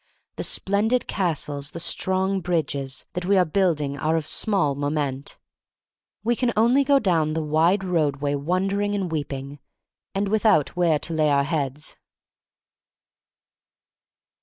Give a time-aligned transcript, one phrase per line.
[0.37, 5.37] The splendid castles, the strong bridges, that we are building are of small moment.
[6.23, 9.59] We can only go down the wide roadway wondering and weep ing,
[10.15, 11.97] and without where to lay our heads.